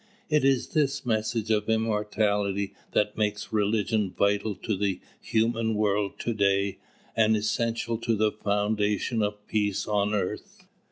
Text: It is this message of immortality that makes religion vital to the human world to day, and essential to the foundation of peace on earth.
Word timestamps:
It 0.31 0.43
is 0.43 0.69
this 0.69 1.05
message 1.05 1.51
of 1.51 1.69
immortality 1.69 2.73
that 2.93 3.19
makes 3.19 3.53
religion 3.53 4.09
vital 4.09 4.55
to 4.55 4.75
the 4.75 4.99
human 5.21 5.75
world 5.75 6.17
to 6.21 6.33
day, 6.33 6.79
and 7.15 7.37
essential 7.37 7.99
to 7.99 8.15
the 8.15 8.31
foundation 8.31 9.21
of 9.21 9.45
peace 9.47 9.87
on 9.87 10.15
earth. 10.15 10.65